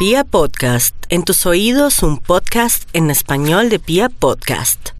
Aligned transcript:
Pia 0.00 0.24
Podcast, 0.24 0.96
en 1.10 1.24
tus 1.24 1.44
oídos 1.44 2.02
un 2.02 2.16
podcast 2.16 2.88
en 2.94 3.10
español 3.10 3.68
de 3.68 3.78
Pia 3.78 4.08
Podcast. 4.08 4.92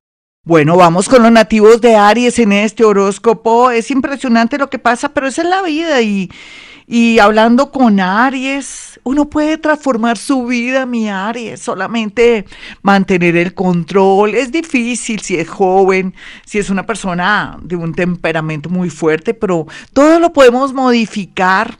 Bueno, 0.44 0.76
vamos 0.76 1.08
con 1.08 1.22
los 1.22 1.32
nativos 1.32 1.80
de 1.80 1.96
Aries 1.96 2.38
en 2.38 2.52
este 2.52 2.84
horóscopo. 2.84 3.70
Es 3.70 3.90
impresionante 3.90 4.58
lo 4.58 4.68
que 4.68 4.78
pasa, 4.78 5.08
pero 5.14 5.26
esa 5.26 5.40
es 5.40 5.48
la 5.48 5.62
vida 5.62 6.02
y, 6.02 6.30
y 6.86 7.18
hablando 7.18 7.70
con 7.70 7.98
Aries, 7.98 9.00
uno 9.02 9.30
puede 9.30 9.56
transformar 9.56 10.18
su 10.18 10.44
vida, 10.44 10.84
mi 10.84 11.08
Aries, 11.08 11.60
solamente 11.60 12.44
mantener 12.82 13.38
el 13.38 13.54
control. 13.54 14.34
Es 14.34 14.52
difícil 14.52 15.20
si 15.20 15.36
es 15.36 15.48
joven, 15.48 16.14
si 16.44 16.58
es 16.58 16.68
una 16.68 16.84
persona 16.84 17.56
de 17.62 17.74
un 17.74 17.94
temperamento 17.94 18.68
muy 18.68 18.90
fuerte, 18.90 19.32
pero 19.32 19.66
todo 19.94 20.20
lo 20.20 20.34
podemos 20.34 20.74
modificar 20.74 21.78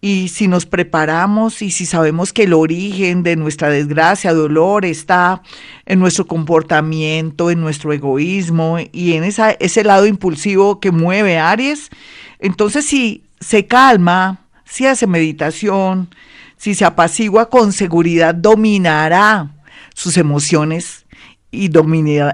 y 0.00 0.28
si 0.28 0.46
nos 0.46 0.66
preparamos 0.66 1.62
y 1.62 1.70
si 1.70 1.86
sabemos 1.86 2.32
que 2.32 2.44
el 2.44 2.52
origen 2.52 3.22
de 3.22 3.36
nuestra 3.36 3.70
desgracia, 3.70 4.34
dolor, 4.34 4.84
está 4.84 5.42
en 5.86 5.98
nuestro 5.98 6.26
comportamiento, 6.26 7.50
en 7.50 7.60
nuestro 7.60 7.92
egoísmo 7.92 8.78
y 8.92 9.14
en 9.14 9.24
esa, 9.24 9.52
ese 9.52 9.84
lado 9.84 10.06
impulsivo 10.06 10.80
que 10.80 10.90
mueve 10.90 11.38
Aries, 11.38 11.90
entonces 12.38 12.84
si 12.86 13.24
se 13.40 13.66
calma, 13.66 14.40
si 14.64 14.86
hace 14.86 15.06
meditación, 15.06 16.08
si 16.56 16.74
se 16.74 16.84
apacigua 16.84 17.48
con 17.48 17.72
seguridad, 17.72 18.34
dominará 18.34 19.50
sus 19.94 20.16
emociones 20.18 21.06
y, 21.50 21.70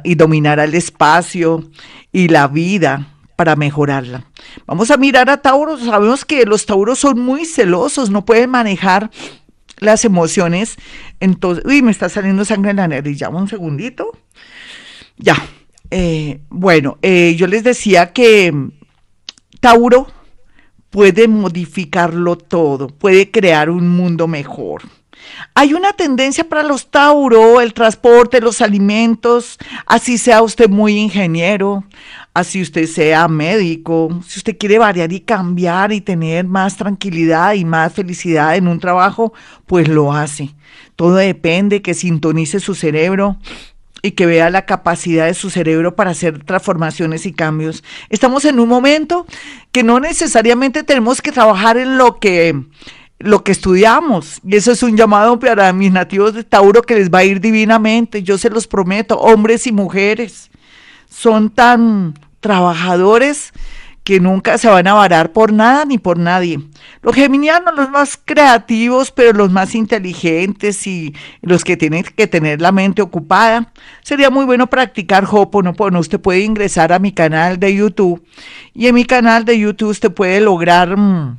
y 0.05 0.15
dominará 0.15 0.65
el 0.65 0.75
espacio 0.75 1.65
y 2.13 2.29
la 2.29 2.49
vida 2.49 3.09
para 3.37 3.57
mejorarla. 3.57 4.27
Vamos 4.67 4.91
a 4.91 4.97
mirar 4.97 5.31
a 5.31 5.39
Tauro. 5.39 5.79
Sabemos 5.79 6.25
que 6.25 6.45
los 6.45 6.67
Tauros 6.67 6.99
son 6.99 7.21
muy 7.21 7.45
celosos, 7.45 8.11
no 8.11 8.25
pueden 8.25 8.51
manejar 8.51 9.11
las 9.79 10.05
emociones. 10.05 10.77
Entonces, 11.21 11.65
uy, 11.65 11.83
me 11.83 11.91
está 11.91 12.09
saliendo 12.09 12.45
sangre 12.45 12.71
en 12.71 12.77
la 12.77 12.89
nariz. 12.89 13.19
Ya, 13.19 13.29
un 13.29 13.49
segundito. 13.49 14.13
Ya. 15.17 15.37
Eh, 15.91 16.41
bueno, 16.49 16.99
eh, 17.03 17.35
yo 17.37 17.47
les 17.47 17.65
decía 17.65 18.13
que 18.13 18.53
Tauro 19.61 20.07
puede 20.89 21.29
modificarlo 21.29 22.37
todo, 22.37 22.89
puede 22.89 23.31
crear 23.31 23.71
un 23.71 23.89
mundo 23.89 24.27
mejor. 24.29 24.83
Hay 25.55 25.75
una 25.75 25.93
tendencia 25.93 26.45
para 26.45 26.63
los 26.63 26.91
Tauro, 26.91 27.61
el 27.61 27.75
transporte, 27.75 28.41
los 28.41 28.61
alimentos, 28.61 29.59
así 29.87 30.19
sea 30.19 30.43
usted 30.43 30.69
muy 30.69 30.97
ingeniero, 30.97 31.85
así 32.35 32.63
usted 32.63 32.87
sea 32.87 33.29
médico, 33.29 34.21
si 34.27 34.39
usted 34.39 34.57
quiere 34.59 34.79
variar 34.79 35.13
y 35.13 35.21
cambiar 35.21 35.93
y 35.93 36.01
tener 36.01 36.47
más 36.47 36.77
tranquilidad 36.77 37.55
y 37.55 37.65
más 37.65 37.93
felicidad 37.93 38.57
en 38.57 38.69
un 38.69 38.81
trabajo, 38.81 39.33
pues 39.67 39.89
lo 39.89 40.13
hace. 40.13 40.55
Todo 40.97 41.15
depende 41.15 41.83
que 41.83 41.95
sintonice 41.95 42.61
su 42.61 42.75
cerebro 42.75 43.39
y 44.03 44.13
que 44.13 44.27
vea 44.27 44.51
la 44.51 44.67
capacidad 44.67 45.27
de 45.27 45.35
su 45.35 45.49
cerebro 45.49 45.95
para 45.95 46.11
hacer 46.11 46.43
transformaciones 46.45 47.25
y 47.25 47.33
cambios. 47.33 47.85
Estamos 48.11 48.45
en 48.45 48.59
un 48.59 48.69
momento 48.69 49.27
que 49.71 49.85
no 49.85 50.01
necesariamente 50.01 50.83
tenemos 50.83 51.23
que 51.23 51.31
trabajar 51.31 51.77
en 51.77 51.97
lo 51.99 52.19
que 52.19 52.65
lo 53.23 53.45
que 53.45 53.53
estudiamos. 53.53 54.41
Y 54.45 54.57
eso 54.57 54.73
es 54.73 54.83
un 54.83 54.97
llamado 54.97 55.39
para 55.39 55.73
mis 55.73 55.93
nativos 55.93 56.35
de 56.35 56.45
Tauro 56.45 56.83
que 56.83 56.95
les 56.95 57.11
va 57.11 57.21
a 57.21 57.25
ir 57.25 57.41
divinamente, 57.41 58.23
yo 58.23 58.39
se 58.39 58.51
los 58.51 58.67
prometo, 58.67 59.19
hombres 59.19 59.67
y 59.67 59.73
mujeres. 59.73 60.51
Son 61.09 61.51
tan 61.51 62.15
trabajadores 62.41 63.53
que 64.05 64.19
nunca 64.19 64.59
se 64.59 64.69
van 64.69 64.89
a 64.89 64.95
varar 64.95 65.33
por 65.33 65.53
nada 65.53 65.85
ni 65.85 65.99
por 65.99 66.19
nadie. 66.19 66.61
Los 67.03 67.15
geminianos, 67.15 67.75
los 67.77 67.91
más 67.91 68.19
creativos, 68.23 69.13
pero 69.13 69.33
los 69.33 69.53
más 69.53 69.75
inteligentes 69.75 70.87
y 70.87 71.15
los 71.41 71.63
que 71.63 71.77
tienen 71.77 72.03
que 72.03 72.27
tener 72.27 72.61
la 72.61 72.73
mente 72.73 73.01
ocupada. 73.01 73.73
Sería 74.03 74.31
muy 74.31 74.45
bueno 74.45 74.67
practicar 74.67 75.25
Hoponopono. 75.31 76.01
Usted 76.01 76.21
puede 76.21 76.41
ingresar 76.41 76.93
a 76.93 76.99
mi 76.99 77.13
canal 77.13 77.61
de 77.61 77.75
YouTube 77.77 78.25
y 78.75 78.89
en 78.89 78.95
mi 78.95 79.05
canal 79.05 79.45
de 79.45 79.59
YouTube 79.59 79.91
usted 79.91 80.13
puede 80.13 80.41
lograr 80.41 80.97
mm, 80.97 81.37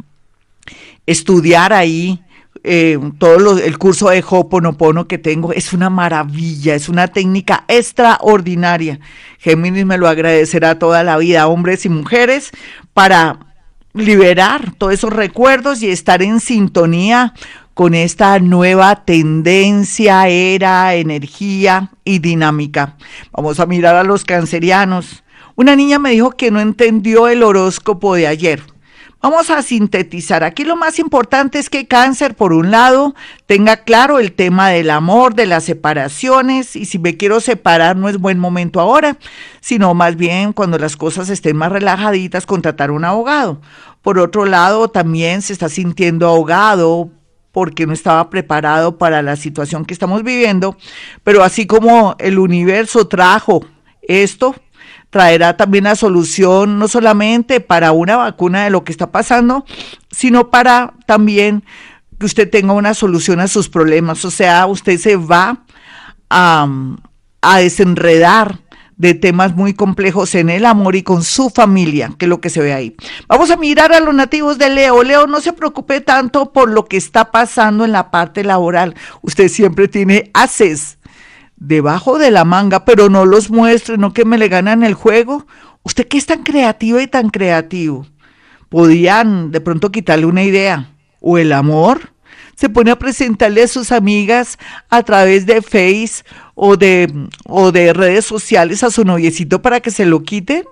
estudiar 1.06 1.74
ahí 1.74 2.24
eh, 2.66 2.98
todo 3.18 3.58
el 3.58 3.78
curso 3.78 4.10
de 4.10 4.24
Hoponopono 4.26 5.06
que 5.06 5.18
tengo 5.18 5.52
es 5.52 5.74
una 5.74 5.90
maravilla, 5.90 6.76
es 6.76 6.88
una 6.88 7.08
técnica 7.10 7.66
extraordinaria. 7.68 9.00
Géminis 9.40 9.86
me 9.86 9.98
lo 9.98 10.08
agradecerá 10.08 10.80
toda 10.80 11.04
la 11.04 11.18
vida, 11.18 11.48
hombres 11.48 11.86
y 11.86 11.90
mujeres, 11.90 12.52
para 12.94 13.40
liberar 13.94 14.74
todos 14.78 14.94
esos 14.94 15.12
recuerdos 15.12 15.82
y 15.82 15.90
estar 15.90 16.22
en 16.22 16.40
sintonía 16.40 17.34
con 17.74 17.96
esta 17.96 18.40
nueva 18.40 19.04
tendencia, 19.04 20.28
era, 20.30 20.96
energía 20.96 21.92
y 22.06 22.20
dinámica. 22.20 22.96
Vamos 23.34 23.60
a 23.60 23.66
mirar 23.66 23.96
a 23.96 24.04
los 24.04 24.24
cancerianos. 24.24 25.24
Una 25.56 25.76
niña 25.76 26.00
me 26.00 26.12
dijo 26.12 26.32
que 26.32 26.50
no 26.50 26.62
entendió 26.62 27.28
el 27.28 27.44
horóscopo 27.44 28.16
de 28.16 28.28
ayer. 28.28 28.73
Vamos 29.24 29.50
a 29.50 29.62
sintetizar. 29.62 30.44
Aquí 30.44 30.66
lo 30.66 30.76
más 30.76 31.00
importante 31.00 31.58
es 31.58 31.70
que 31.70 31.88
cáncer, 31.88 32.36
por 32.36 32.52
un 32.52 32.72
lado, 32.72 33.16
tenga 33.46 33.78
claro 33.78 34.20
el 34.20 34.34
tema 34.34 34.68
del 34.68 34.90
amor, 34.90 35.34
de 35.34 35.46
las 35.46 35.64
separaciones, 35.64 36.76
y 36.76 36.84
si 36.84 37.00
me 37.00 37.16
quiero 37.16 37.40
separar 37.40 37.96
no 37.96 38.10
es 38.10 38.18
buen 38.18 38.38
momento 38.38 38.82
ahora, 38.82 39.16
sino 39.62 39.94
más 39.94 40.18
bien 40.18 40.52
cuando 40.52 40.78
las 40.78 40.98
cosas 40.98 41.30
estén 41.30 41.56
más 41.56 41.72
relajaditas, 41.72 42.46
contratar 42.46 42.92
un 42.92 43.06
abogado. 43.06 43.62
Por 44.02 44.20
otro 44.20 44.44
lado, 44.44 44.90
también 44.90 45.42
se 45.42 45.54
está 45.54 45.70
sintiendo 45.70 46.28
ahogado 46.28 47.10
porque 47.54 47.88
no 47.88 47.94
estaba 47.94 48.30
preparado 48.30 48.98
para 48.98 49.22
la 49.22 49.38
situación 49.38 49.86
que 49.86 49.94
estamos 49.94 50.24
viviendo, 50.24 50.76
pero 51.24 51.46
así 51.46 51.66
como 51.66 52.18
el 52.20 52.40
universo 52.40 53.08
trajo 53.08 53.66
esto, 54.02 54.54
traerá 55.14 55.56
también 55.56 55.84
la 55.84 55.96
solución 55.96 56.80
no 56.80 56.88
solamente 56.88 57.60
para 57.60 57.92
una 57.92 58.18
vacuna 58.18 58.64
de 58.64 58.72
lo 58.72 58.84
que 58.84 58.92
está 58.92 59.12
pasando, 59.12 59.64
sino 60.10 60.50
para 60.50 60.96
también 61.06 61.64
que 62.20 62.26
usted 62.26 62.50
tenga 62.50 62.74
una 62.74 62.96
solución 62.96 63.40
a 63.40 63.48
sus 63.48 63.70
problemas. 63.70 64.26
O 64.26 64.32
sea, 64.32 64.66
usted 64.66 64.98
se 64.98 65.16
va 65.16 65.66
a, 66.32 66.68
desenredar 67.60 68.58
de 68.98 69.14
temas 69.14 69.56
muy 69.56 69.76
complejos 69.76 70.34
en 70.34 70.50
el 70.50 70.66
amor 70.66 70.96
y 70.96 71.04
con 71.04 71.24
su 71.24 71.52
familia, 71.52 72.12
que 72.18 72.26
es 72.26 72.30
lo 72.30 72.42
que 72.42 72.50
se 72.50 72.62
ve 72.62 72.74
ahí. 72.74 72.96
Vamos 73.28 73.52
a 73.52 73.58
mirar 73.58 73.94
a 73.94 74.00
los 74.00 74.16
nativos 74.16 74.58
de 74.58 74.72
Leo. 74.72 75.04
Leo, 75.04 75.28
no 75.28 75.42
se 75.42 75.54
preocupe 75.54 76.02
tanto 76.02 76.52
por 76.52 76.72
lo 76.72 76.86
que 76.86 76.98
está 76.98 77.30
pasando 77.30 77.86
en 77.86 77.92
la 77.92 78.10
parte 78.10 78.44
laboral. 78.44 78.96
Usted 79.22 79.48
siempre 79.50 79.88
tiene 79.88 80.32
haces 80.34 80.98
debajo 81.64 82.20
de 82.20 82.30
la 82.30 82.44
manga, 82.44 82.84
pero 82.84 83.10
no 83.10 83.26
los 83.26 83.50
muestre, 83.50 83.98
no 83.98 84.14
que 84.14 84.26
me 84.26 84.38
le 84.38 84.50
ganan 84.50 84.84
el 84.84 84.94
juego. 84.94 85.48
Usted 85.84 86.08
que 86.08 86.18
es 86.18 86.26
tan 86.26 86.44
creativo 86.44 87.00
y 87.00 87.08
tan 87.08 87.30
creativo, 87.30 88.06
podían 88.70 89.52
de 89.52 89.62
pronto 89.62 89.92
quitarle 89.92 90.26
una 90.26 90.44
idea 90.44 90.90
o 91.20 91.38
el 91.38 91.54
amor. 91.54 92.12
Se 92.56 92.70
pone 92.70 92.92
a 92.92 93.00
presentarle 93.00 93.64
a 93.64 93.68
sus 93.68 93.92
amigas 93.92 94.60
a 94.90 95.04
través 95.04 95.46
de 95.46 95.62
Face 95.62 96.24
o 96.54 96.78
de, 96.78 97.12
o 97.46 97.72
de 97.72 97.94
redes 97.94 98.26
sociales 98.26 98.84
a 98.84 98.92
su 98.92 99.04
noviecito 99.04 99.62
para 99.62 99.80
que 99.80 99.90
se 99.90 100.06
lo 100.06 100.24
quiten 100.24 100.64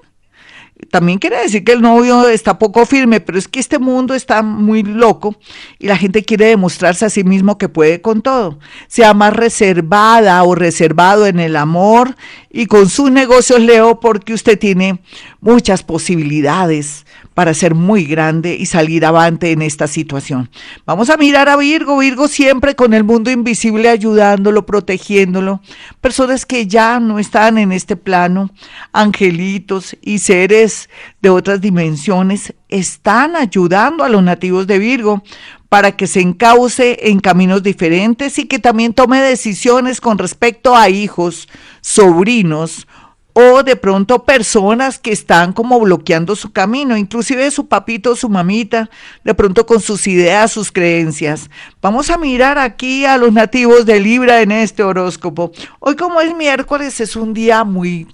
también 0.92 1.20
quiere 1.20 1.42
decir 1.42 1.64
que 1.64 1.72
el 1.72 1.82
novio 1.82 2.28
está 2.28 2.60
poco 2.60 2.86
firme, 2.86 3.22
pero 3.22 3.40
es 3.40 3.48
que 3.48 3.62
este 3.62 3.80
mundo 3.80 4.14
está 4.14 4.44
muy 4.44 4.84
loco 4.84 5.38
y 5.80 5.88
la 5.88 5.98
gente 5.98 6.24
quiere 6.24 6.48
demostrarse 6.48 7.06
a 7.06 7.10
sí 7.10 7.24
mismo 7.24 7.58
que 7.58 7.70
puede 7.70 8.02
con 8.02 8.22
todo. 8.22 8.60
Sea 8.88 9.14
más 9.14 9.34
reservada 9.34 10.44
o 10.44 10.54
reservado 10.54 11.26
en 11.28 11.40
el 11.40 11.56
amor 11.56 12.18
y 12.52 12.66
con 12.66 12.90
sus 12.90 13.10
negocios, 13.10 13.62
Leo, 13.62 14.02
porque 14.02 14.34
usted 14.34 14.60
tiene 14.60 15.00
muchas 15.40 15.82
posibilidades 15.82 17.06
para 17.34 17.54
ser 17.54 17.76
muy 17.76 18.06
grande 18.06 18.56
y 18.56 18.66
salir 18.66 19.06
avante 19.06 19.52
en 19.52 19.62
esta 19.62 19.88
situación. 19.88 20.50
Vamos 20.86 21.10
a 21.10 21.18
mirar 21.18 21.48
a 21.48 21.56
Virgo, 21.56 21.98
Virgo 21.98 22.28
siempre 22.28 22.76
con 22.76 22.94
el 22.94 23.04
mundo 23.04 23.32
invisible 23.32 23.90
ayudándolo, 23.90 24.66
protegiéndolo. 24.66 25.62
Personas 26.02 26.46
que 26.46 26.68
ya 26.68 27.00
no 27.00 27.20
están 27.20 27.58
en 27.58 27.72
este 27.72 27.96
plano, 27.96 28.52
angelitos 28.92 29.96
y 30.02 30.20
seres 30.20 30.90
de 31.22 31.30
otras 31.30 31.62
dimensiones, 31.62 32.54
están 32.68 33.36
ayudando 33.36 34.04
a 34.04 34.10
los 34.10 34.24
nativos 34.24 34.68
de 34.68 34.80
Virgo 34.80 35.24
para 35.70 35.94
que 35.94 36.06
se 36.06 36.20
encauce 36.20 36.98
en 37.10 37.22
caminos 37.22 37.64
diferentes 37.64 38.38
y 38.40 38.46
que 38.46 38.60
también 38.60 38.94
tome 38.94 39.22
decisiones 39.22 40.02
con 40.02 40.18
respecto 40.18 40.76
a 40.76 40.90
hijos, 40.90 41.48
sobrinos 41.80 42.88
o 43.34 43.64
de 43.64 43.76
pronto 43.76 44.24
personas 44.24 45.00
que 45.00 45.12
están 45.12 45.54
como 45.54 45.80
bloqueando 45.80 46.36
su 46.36 46.52
camino, 46.52 46.98
inclusive 46.98 47.50
su 47.52 47.68
papito, 47.68 48.16
su 48.16 48.30
mamita, 48.30 48.90
de 49.24 49.34
pronto 49.34 49.66
con 49.66 49.80
sus 49.80 50.08
ideas, 50.08 50.52
sus 50.52 50.72
creencias. 50.72 51.50
Vamos 51.82 52.10
a 52.10 52.18
mirar 52.18 52.58
aquí 52.58 53.06
a 53.06 53.18
los 53.18 53.32
nativos 53.32 53.86
de 53.86 54.00
Libra 54.00 54.42
en 54.42 54.52
este 54.52 54.84
horóscopo. 54.84 55.52
Hoy 55.80 55.96
como 55.96 56.20
es 56.22 56.36
miércoles 56.36 57.00
es 57.00 57.16
un 57.16 57.34
día 57.34 57.64
muy, 57.64 58.08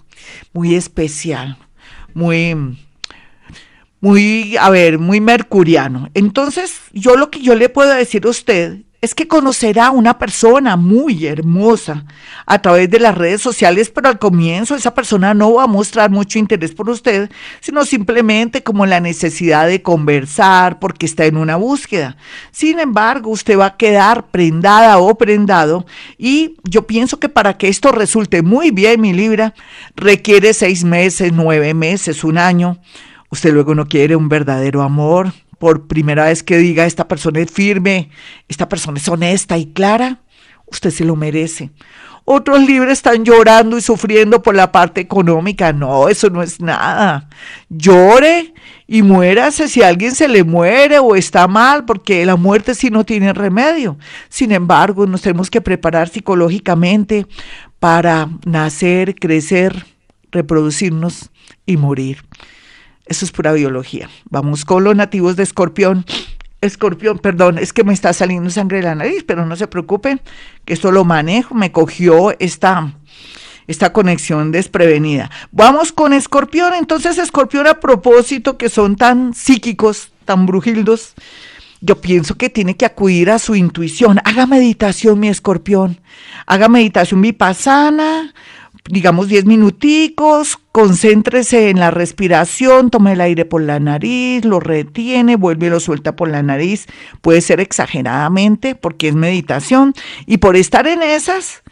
muy 0.54 0.76
especial, 0.76 1.58
muy, 2.14 2.78
muy, 4.00 4.56
a 4.58 4.70
ver, 4.70 5.00
muy 5.00 5.22
mercuriano. 5.22 6.10
Entonces, 6.14 6.80
yo 6.94 7.16
lo 7.16 7.32
que 7.32 7.42
yo 7.42 7.56
le 7.56 7.70
puedo 7.70 7.94
decir 7.94 8.26
a 8.26 8.30
usted 8.30 8.82
es 9.00 9.14
que 9.14 9.28
conocerá 9.28 9.88
a 9.88 9.92
una 9.92 10.18
persona 10.18 10.76
muy 10.76 11.28
hermosa 11.28 12.06
a 12.48 12.62
través 12.62 12.90
de 12.90 13.00
las 13.00 13.16
redes 13.16 13.42
sociales, 13.42 13.92
pero 13.92 14.10
al 14.10 14.18
comienzo 14.18 14.76
esa 14.76 14.96
persona 14.96 15.34
no 15.34 15.54
va 15.54 15.64
a 15.64 15.68
mostrar 15.68 16.10
mucho 16.10 16.40
interés 16.40 16.74
por 16.74 16.90
usted, 16.90 17.30
sino 17.60 17.86
simplemente 17.86 18.64
como 18.64 18.86
la 18.88 19.00
necesidad 19.00 19.68
de 19.68 19.84
conversar 19.84 20.80
porque 20.80 21.06
está 21.06 21.26
en 21.26 21.38
una 21.38 21.58
búsqueda. 21.58 22.18
Sin 22.52 22.80
embargo, 22.80 23.30
usted 23.30 23.58
va 23.58 23.68
a 23.68 23.78
quedar 23.78 24.28
prendada 24.28 24.98
o 24.98 25.16
prendado 25.16 25.86
y 26.18 26.56
yo 26.64 26.88
pienso 26.88 27.20
que 27.20 27.30
para 27.30 27.58
que 27.58 27.68
esto 27.68 27.92
resulte 27.92 28.42
muy 28.42 28.72
bien, 28.72 29.00
mi 29.02 29.14
Libra, 29.14 29.54
requiere 29.96 30.54
seis 30.54 30.84
meses, 30.84 31.32
nueve 31.34 31.74
meses, 31.76 32.24
un 32.24 32.40
año. 32.40 32.80
Usted 33.30 33.54
luego 33.54 33.76
no 33.76 33.88
quiere 33.88 34.16
un 34.16 34.30
verdadero 34.30 34.82
amor, 34.82 35.34
por 35.58 35.88
primera 35.88 36.26
vez 36.26 36.44
que 36.44 36.58
diga 36.58 36.86
esta 36.86 37.08
persona 37.08 37.40
es 37.40 37.52
firme, 37.52 38.10
esta 38.48 38.70
persona 38.70 38.98
es 38.98 39.08
honesta 39.08 39.58
y 39.58 39.68
clara, 39.68 40.22
usted 40.66 40.92
se 40.92 41.06
lo 41.06 41.16
merece. 41.16 41.72
Otros 42.30 42.62
libres 42.62 42.92
están 42.92 43.24
llorando 43.24 43.78
y 43.78 43.82
sufriendo 43.82 44.44
por 44.44 44.54
la 44.54 44.70
parte 44.70 45.00
económica. 45.00 45.72
No, 45.72 46.10
eso 46.10 46.30
no 46.30 46.44
es 46.44 46.60
nada. 46.60 47.30
Llore 47.70 48.54
y 48.86 49.02
muérase 49.02 49.70
si 49.70 49.82
alguien 49.82 50.14
se 50.14 50.28
le 50.28 50.44
muere 50.44 51.00
o 51.00 51.16
está 51.16 51.48
mal, 51.48 51.86
porque 51.86 52.26
la 52.26 52.36
muerte 52.36 52.76
sí 52.76 52.90
no 52.90 53.06
tiene 53.06 53.32
remedio. 53.32 53.98
Sin 54.28 54.52
embargo, 54.52 55.08
nos 55.08 55.22
tenemos 55.22 55.50
que 55.50 55.62
preparar 55.62 56.10
psicológicamente 56.10 57.28
para 57.80 58.28
nacer, 58.46 59.16
crecer, 59.16 59.86
reproducirnos 60.30 61.32
y 61.66 61.78
morir. 61.78 62.26
Eso 63.10 63.26
es 63.26 63.32
pura 63.32 63.54
biología. 63.54 64.10
Vamos 64.30 64.66
con 64.66 64.84
los 64.84 64.96
nativos 64.96 65.36
de 65.36 65.44
Escorpión. 65.44 66.06
Escorpión, 66.62 67.20
perdón, 67.20 67.58
es 67.60 67.72
que 67.72 67.84
me 67.84 67.94
está 67.94 68.14
saliendo 68.14 68.50
sangre 68.50 68.78
de 68.78 68.84
la 68.84 68.96
nariz, 68.96 69.24
pero 69.26 69.46
no 69.46 69.56
se 69.56 69.68
preocupen, 69.68 70.20
que 70.66 70.74
esto 70.74 70.92
lo 70.92 71.06
manejo, 71.06 71.54
me 71.54 71.72
cogió 71.72 72.38
esta, 72.40 72.94
esta 73.68 73.94
conexión 73.94 74.52
desprevenida. 74.52 75.30
Vamos 75.52 75.92
con 75.92 76.14
Escorpión, 76.14 76.74
entonces 76.74 77.20
Escorpión 77.20 77.68
a 77.68 77.80
propósito 77.80 78.58
que 78.58 78.70
son 78.70 78.96
tan 78.96 79.36
psíquicos, 79.36 80.12
tan 80.26 80.48
brujildos, 80.48 81.14
yo 81.80 82.02
pienso 82.02 82.36
que 82.36 82.50
tiene 82.50 82.76
que 82.76 82.86
acudir 82.86 83.30
a 83.30 83.38
su 83.38 83.56
intuición. 83.56 84.20
Haga 84.24 84.48
meditación, 84.48 85.20
mi 85.20 85.28
Escorpión. 85.28 86.02
Haga 86.48 86.70
meditación 86.70 87.22
vipassana, 87.22 88.34
digamos 88.90 89.28
10 89.28 89.46
minuticos, 89.46 90.58
concéntrese 90.72 91.70
en 91.70 91.80
la 91.80 91.92
respiración, 91.92 92.90
tome 92.90 93.14
el 93.14 93.22
aire 93.22 93.46
por 93.46 93.62
la 93.62 93.80
nariz, 93.80 94.46
lo 94.46 94.60
retiene, 94.60 95.36
vuelve 95.36 95.68
y 95.68 95.70
lo 95.70 95.80
suelta 95.80 96.16
por 96.16 96.30
la 96.30 96.44
nariz. 96.44 96.88
Puede 97.22 97.42
ser 97.42 97.60
exageradamente 97.60 98.76
porque 98.76 99.10
es 99.10 99.16
meditación 99.16 99.94
y 100.26 100.38
por 100.38 100.56
estar 100.56 100.88
en 100.88 101.02
esas, 101.02 101.64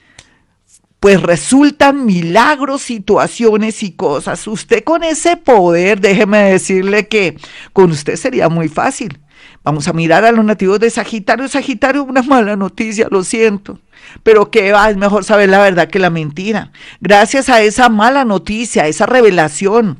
pues 1.00 1.22
resultan 1.22 2.06
milagros, 2.06 2.82
situaciones 2.82 3.84
y 3.84 3.92
cosas. 3.92 4.48
Usted 4.48 4.84
con 4.84 5.04
ese 5.04 5.38
poder, 5.38 6.02
déjeme 6.02 6.40
decirle 6.52 7.08
que 7.08 7.38
con 7.74 7.92
usted 7.92 8.16
sería 8.16 8.50
muy 8.50 8.68
fácil. 8.70 9.20
Vamos 9.64 9.88
a 9.88 9.94
mirar 9.94 10.26
a 10.26 10.32
los 10.32 10.46
nativos 10.46 10.80
de 10.80 10.90
Sagitario. 10.90 11.48
Sagitario, 11.48 12.04
una 12.04 12.22
mala 12.22 12.56
noticia, 12.56 13.08
lo 13.10 13.24
siento. 13.24 13.80
Pero 14.24 14.52
qué 14.52 14.72
va, 14.72 14.90
es 14.90 14.98
mejor 14.98 15.24
saber 15.24 15.50
la 15.50 15.60
verdad 15.60 15.90
que 15.90 16.00
la 16.00 16.10
mentira. 16.10 16.72
Gracias 17.00 17.50
a 17.50 17.62
esa 17.62 17.90
mala 17.90 18.26
noticia, 18.26 18.84
a 18.84 18.88
esa 18.88 19.06
revelación, 19.06 20.00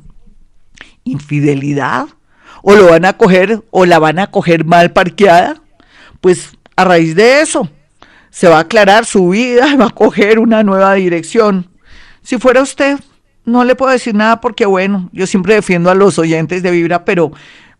infidelidad, 1.04 2.08
o 2.62 2.74
lo 2.74 2.90
van 2.90 3.04
a 3.04 3.12
coger 3.12 3.62
o 3.70 3.86
la 3.86 3.98
van 3.98 4.18
a 4.18 4.28
coger 4.28 4.64
mal 4.64 4.92
parqueada, 4.92 5.62
pues 6.20 6.52
a 6.74 6.84
raíz 6.84 7.14
de 7.14 7.40
eso 7.40 7.70
se 8.36 8.48
va 8.48 8.58
a 8.58 8.60
aclarar 8.60 9.06
su 9.06 9.30
vida 9.30 9.76
va 9.80 9.86
a 9.86 9.90
coger 9.90 10.38
una 10.38 10.62
nueva 10.62 10.92
dirección. 10.92 11.70
Si 12.22 12.38
fuera 12.38 12.60
usted, 12.60 12.98
no 13.46 13.64
le 13.64 13.76
puedo 13.76 13.92
decir 13.92 14.14
nada 14.14 14.42
porque 14.42 14.66
bueno, 14.66 15.08
yo 15.12 15.26
siempre 15.26 15.54
defiendo 15.54 15.90
a 15.90 15.94
los 15.94 16.18
oyentes 16.18 16.62
de 16.62 16.70
Vibra, 16.70 17.04
pero, 17.06 17.32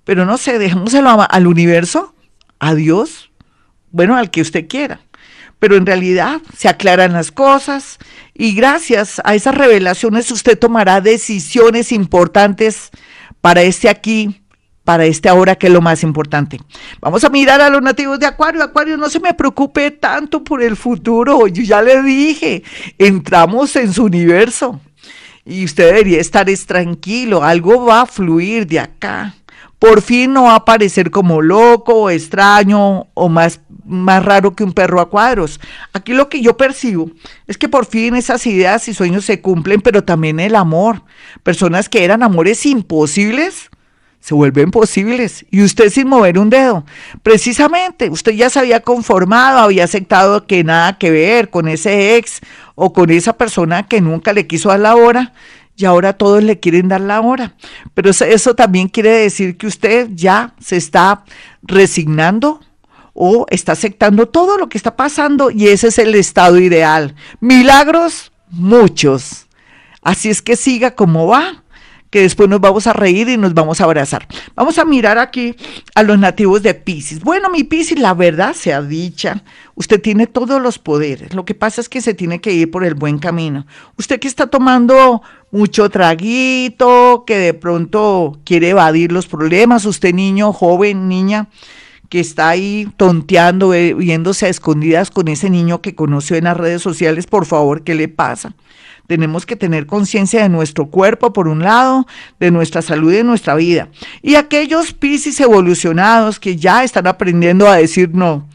pero 0.05 0.25
no 0.25 0.38
sé, 0.38 0.58
dejémoselo 0.58 1.26
al 1.29 1.46
universo, 1.46 2.14
a 2.58 2.75
Dios, 2.75 3.31
bueno, 3.90 4.17
al 4.17 4.31
que 4.31 4.40
usted 4.40 4.67
quiera 4.67 5.00
pero 5.58 5.76
en 5.76 5.87
realidad 5.87 6.41
se 6.56 6.69
aclaran 6.69 7.12
las 7.12 7.32
cosas 7.32 7.99
y 8.35 8.55
gracias 8.55 9.20
a 9.25 9.35
esas 9.35 9.55
revelaciones 9.55 10.31
usted 10.31 10.58
tomará 10.58 11.00
decisiones 11.00 11.93
importantes 11.93 12.91
para 13.41 13.62
este 13.62 13.88
aquí, 13.88 14.43
para 14.85 15.06
este 15.06 15.29
ahora 15.29 15.56
que 15.56 15.69
es 15.69 15.73
lo 15.73 15.81
más 15.81 16.03
importante. 16.03 16.61
Vamos 17.00 17.25
a 17.25 17.31
mirar 17.31 17.61
a 17.61 17.70
los 17.70 17.82
nativos 17.82 18.19
de 18.19 18.26
Acuario. 18.26 18.62
Acuario, 18.62 18.97
no 18.97 19.08
se 19.08 19.20
me 19.20 19.35
preocupe 19.35 19.91
tanto 19.91 20.44
por 20.44 20.62
el 20.62 20.76
futuro. 20.76 21.47
Yo 21.47 21.62
ya 21.62 21.81
le 21.81 22.03
dije, 22.03 22.62
entramos 22.99 23.75
en 23.76 23.93
su 23.93 24.05
universo 24.05 24.81
y 25.44 25.64
usted 25.64 25.87
debería 25.87 26.20
estar 26.20 26.47
tranquilo. 26.67 27.43
Algo 27.43 27.87
va 27.87 28.03
a 28.03 28.06
fluir 28.06 28.67
de 28.67 28.81
acá 28.81 29.35
por 29.79 30.00
fin 30.00 30.32
no 30.32 30.44
va 30.44 30.53
a 30.53 30.56
aparecer 30.56 31.11
como 31.11 31.43
loco 31.43 32.08
extraño 32.11 33.08
o 33.14 33.29
más, 33.29 33.61
más 33.86 34.24
raro 34.24 34.54
que 34.54 34.64
un 34.64 34.72
perro 34.72 35.00
a 35.00 35.08
cuadros. 35.08 35.60
Aquí 35.92 36.12
lo 36.12 36.28
que 36.28 36.42
yo 36.42 36.56
percibo 36.56 37.10
es 37.46 37.56
que 37.56 37.68
por 37.68 37.86
fin 37.86 38.16
esas 38.16 38.46
ideas 38.46 38.88
y 38.88 38.94
sueños 38.94 39.24
se 39.24 39.40
cumplen, 39.40 39.80
pero 39.80 40.04
también 40.04 40.40
el 40.40 40.54
amor. 40.56 41.02
Personas 41.42 41.88
que 41.88 42.04
eran 42.04 42.22
amores 42.22 42.66
imposibles 42.66 43.70
se 44.26 44.34
vuelven 44.34 44.72
posibles 44.72 45.46
y 45.52 45.62
usted 45.62 45.88
sin 45.88 46.08
mover 46.08 46.38
un 46.38 46.50
dedo. 46.50 46.84
Precisamente, 47.22 48.10
usted 48.10 48.32
ya 48.32 48.50
se 48.50 48.58
había 48.58 48.80
conformado, 48.80 49.60
había 49.60 49.84
aceptado 49.84 50.48
que 50.48 50.64
nada 50.64 50.98
que 50.98 51.12
ver 51.12 51.48
con 51.48 51.68
ese 51.68 52.16
ex 52.16 52.40
o 52.74 52.92
con 52.92 53.10
esa 53.10 53.34
persona 53.34 53.86
que 53.86 54.00
nunca 54.00 54.32
le 54.32 54.48
quiso 54.48 54.70
dar 54.70 54.80
la 54.80 54.96
hora 54.96 55.32
y 55.76 55.84
ahora 55.84 56.14
todos 56.14 56.42
le 56.42 56.58
quieren 56.58 56.88
dar 56.88 57.02
la 57.02 57.20
hora. 57.20 57.54
Pero 57.94 58.10
eso 58.10 58.54
también 58.56 58.88
quiere 58.88 59.10
decir 59.10 59.56
que 59.56 59.68
usted 59.68 60.08
ya 60.12 60.54
se 60.58 60.76
está 60.76 61.24
resignando 61.62 62.60
o 63.16 63.46
está 63.50 63.72
aceptando 63.72 64.28
todo 64.28 64.58
lo 64.58 64.68
que 64.68 64.78
está 64.78 64.94
pasando 64.94 65.50
y 65.50 65.68
ese 65.68 65.88
es 65.88 65.98
el 65.98 66.14
estado 66.14 66.58
ideal. 66.58 67.14
Milagros, 67.40 68.30
muchos. 68.50 69.46
Así 70.02 70.28
es 70.28 70.42
que 70.42 70.54
siga 70.54 70.94
como 70.94 71.26
va 71.26 71.64
que 72.10 72.22
después 72.22 72.48
nos 72.48 72.60
vamos 72.60 72.86
a 72.86 72.92
reír 72.92 73.28
y 73.28 73.36
nos 73.36 73.52
vamos 73.52 73.80
a 73.80 73.84
abrazar. 73.84 74.26
Vamos 74.54 74.78
a 74.78 74.84
mirar 74.84 75.18
aquí 75.18 75.56
a 75.94 76.02
los 76.02 76.18
nativos 76.18 76.62
de 76.62 76.74
Pisces. 76.74 77.20
Bueno, 77.20 77.50
mi 77.50 77.64
Pisces, 77.64 77.98
la 77.98 78.14
verdad 78.14 78.54
sea 78.54 78.80
dicha, 78.80 79.42
usted 79.74 80.00
tiene 80.00 80.26
todos 80.26 80.62
los 80.62 80.78
poderes. 80.78 81.34
Lo 81.34 81.44
que 81.44 81.55
pasa 81.55 81.81
es 81.81 81.88
que 81.88 82.00
se 82.00 82.14
tiene 82.14 82.41
que 82.41 82.52
ir 82.52 82.70
por 82.70 82.84
el 82.84 82.94
buen 82.94 83.19
camino. 83.19 83.67
Usted 83.98 84.20
que 84.20 84.29
está 84.29 84.46
tomando 84.46 85.22
mucho 85.50 85.91
traguito, 85.91 87.24
que 87.26 87.38
de 87.38 87.55
pronto 87.55 88.38
quiere 88.44 88.70
evadir 88.70 89.12
los 89.12 89.26
problemas, 89.26 89.84
usted 89.84 90.14
niño, 90.14 90.52
joven, 90.52 91.08
niña, 91.08 91.48
que 92.08 92.20
está 92.20 92.48
ahí 92.48 92.89
tonteando, 92.96 93.75
eh, 93.75 93.94
viéndose 93.94 94.46
a 94.46 94.48
escondidas 94.48 95.10
con 95.10 95.29
ese 95.29 95.51
niño 95.51 95.82
que 95.82 95.94
conoció 95.94 96.36
en 96.36 96.44
las 96.44 96.56
redes 96.56 96.82
sociales, 96.82 97.27
por 97.27 97.46
favor, 97.46 97.82
¿qué 97.82 97.94
le 97.94 98.08
pasa? 98.08 98.55
Tenemos 99.06 99.46
que 99.46 99.56
tener 99.56 99.86
conciencia 99.86 100.43
de 100.43 100.48
nuestro 100.48 100.86
cuerpo, 100.86 101.32
por 101.32 101.46
un 101.46 101.60
lado, 101.63 102.06
de 102.41 102.51
nuestra 102.51 102.82
salud 102.82 103.13
y 103.13 103.17
de 103.17 103.25
nuestra 103.25 103.55
vida. 103.55 103.89
Y 104.20 104.34
aquellos 104.34 104.93
piscis 104.93 105.39
evolucionados 105.41 106.41
que 106.41 106.56
ya 106.56 106.82
están 106.82 107.06
aprendiendo 107.06 107.69
a 107.69 107.77
decir 107.77 108.10
no 108.13 108.48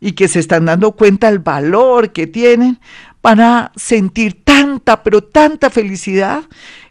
y 0.00 0.12
que 0.12 0.28
se 0.28 0.38
están 0.38 0.64
dando 0.64 0.92
cuenta 0.92 1.30
del 1.30 1.40
valor 1.40 2.12
que 2.12 2.26
tienen, 2.26 2.78
van 3.22 3.40
a 3.40 3.72
sentir 3.76 4.44
tanta, 4.44 5.02
pero 5.02 5.22
tanta 5.22 5.70
felicidad 5.70 6.44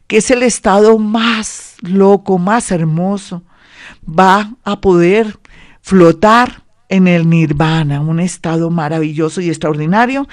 que 0.08 0.18
es 0.18 0.32
el 0.32 0.44
estado 0.44 0.98
más 0.98 1.76
loco, 1.82 2.38
más 2.38 2.72
hermoso. 2.72 3.44
Va 4.08 4.54
a 4.64 4.80
poder 4.80 5.38
flotar 5.88 6.66
en 6.90 7.08
el 7.08 7.30
nirvana, 7.30 8.02
un 8.02 8.20
estado 8.20 8.70
maravilloso 8.70 9.40
y 9.40 9.48
extraordinario 9.48 10.28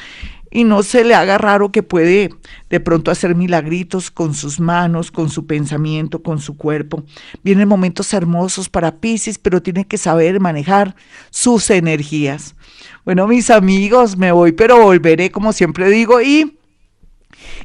y 0.51 0.65
no 0.65 0.83
se 0.83 1.05
le 1.05 1.15
haga 1.15 1.39
raro 1.39 1.71
que 1.71 1.85
puede 1.85 2.31
de 2.71 2.81
pronto 2.81 3.13
hacer 3.13 3.37
milagritos 3.37 4.11
con 4.11 4.35
sus 4.35 4.59
manos, 4.59 5.13
con 5.13 5.31
su 5.31 5.47
pensamiento, 5.47 6.25
con 6.25 6.41
su 6.41 6.57
cuerpo. 6.57 7.05
Vienen 7.45 7.69
momentos 7.69 8.13
hermosos 8.13 8.69
para 8.69 8.99
Pisces, 8.99 9.39
pero 9.39 9.63
tiene 9.63 9.87
que 9.87 9.97
saber 9.97 10.41
manejar 10.41 10.97
sus 11.31 11.71
energías. 11.71 12.57
Bueno, 13.05 13.29
mis 13.29 13.49
amigos, 13.49 14.17
me 14.17 14.33
voy, 14.33 14.51
pero 14.51 14.83
volveré, 14.83 15.31
como 15.31 15.53
siempre 15.53 15.89
digo, 15.89 16.21
y 16.21 16.59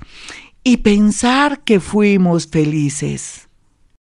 y 0.64 0.78
pensar 0.78 1.62
que 1.64 1.80
fuimos 1.80 2.48
felices. 2.48 3.45